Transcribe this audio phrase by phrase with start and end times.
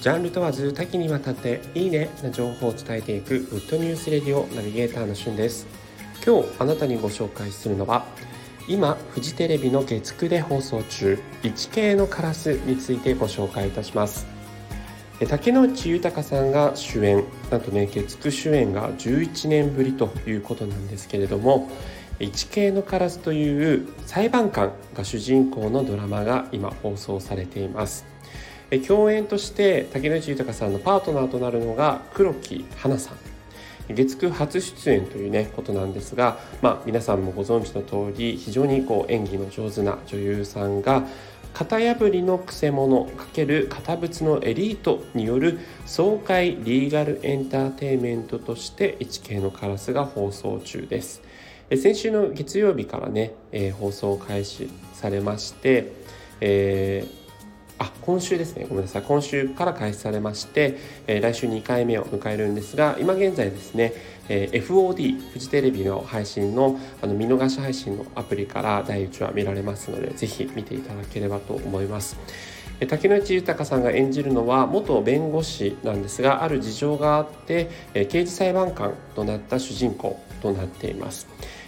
[0.00, 5.66] ジャンル問わず多岐にわたっていいねな情報を伝えていくグッドニュースレディオナビゲーターのしゅんです。
[6.24, 8.06] 今日あなたにご紹介するのは
[8.66, 14.26] 今フジテレビの月9で放送中 1K のカラスについてご紹介いたします。
[15.28, 21.68] 竹野内豊さんが主演なんとね月9主演が11年ぶりということなんですけれども
[22.18, 28.08] 一系のカラスという裁判官が主人公のドラマが今放送されています。
[28.78, 33.16] 共演として竹野内豊さんのパートナーとなるのが黒木華さん
[33.94, 41.06] 月9初出演というねことなんですが、まあ、皆さんもご存知の通り非常にこう演技の上手な女優さんが
[41.52, 51.22] 型破りのくせ者×堅物のエリートによる爽快リーガルエンターテインメントとして 1K のカラスが放送中です。
[51.76, 55.92] 先週の月曜日からね、えー、放送開始されまして、
[56.40, 57.19] えー
[57.80, 58.66] あ今週ですね。
[58.68, 59.02] ごめんなさい。
[59.02, 63.94] 今週から開始されまして、えー、来週2回目を迎えるんですが今現在ですね、
[64.28, 72.18] えー、FOD フジテレビの配信のあの見逃し配信のアプリから第1話見られますのでぜひ見ていただければと思います。
[72.86, 77.70] 竹野内豊さんが演じるのは元弁護士なんですがある事情があって
[78.10, 81.26] 刑事裁判官となった主人公となっています。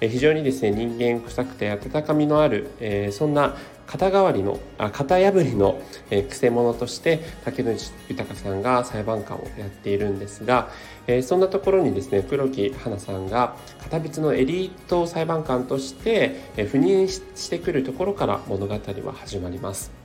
[0.00, 10.68] 非常にですね人間臭くて温かみのある、そんな肩代わりのあ型破りの、えー、癖者として竹野内豊さんが裁判官をやっているんですが、
[11.06, 20.03] えー、そんなところにですね黒木華さんが片別のエリート裁判官として、えー、赴任してくるところから物語は始まります。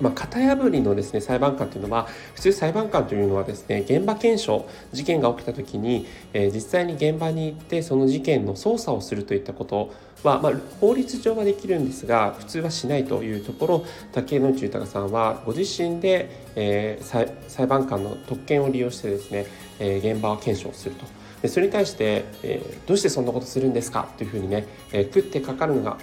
[0.00, 9.92] まあ、型破りのですね裁判官というのは普通裁判官というのはですね現場検証事件が起きた時に、えー、実際に現場に行ってその事件の捜査をするといったこと
[10.24, 19.46] は、まあ、法律上はできるんですが普通はしないというところ竹野内豊さんはご自身で、えー、裁判官の特権を利用してですね、
[19.78, 21.06] えー、現場を検証すると。
[21.42, 24.08] でそれに対して、えー、どうしてそんなことするんですか？
[24.16, 25.98] というふうにね、えー、食ってかかるのが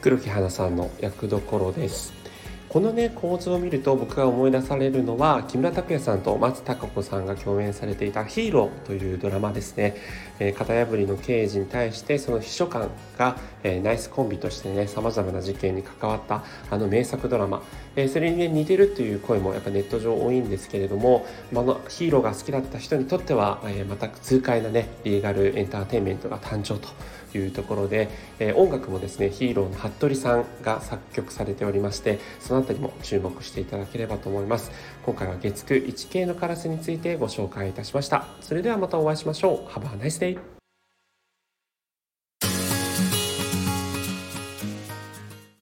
[0.00, 2.23] 黒木華さんの役どころです。
[2.74, 9.94] このね構図を見ると僕が思い出されるのは木村拓哉さんと松たか子さんが共演されていた「ヒーロー」というドラマですね、
[10.40, 17.62] えー、型破りの刑事に対してその秘書官が、えー、ナイスコンビとしてねさまざまな事件に関わったあの名作ドラマ、
[17.94, 26.88] えー、それに、ね、似てるという声もやっぱネット上多いんですけれども、まあのヒーローが好きだった人にとっては、え、また痛快なねリーガルエンターテインメントが誕生と
[27.38, 28.08] いうところで、
[28.40, 34.72] え、音楽もですねヒーローの服部さんが作曲されておりましてその辺りも注目していただければと思います。
[35.04, 38.26] 今回は月9 1K のカラスについてご紹介いたしました。
[38.40, 39.70] それではまたお会いしましょう。
[39.70, 40.53] Have a nice day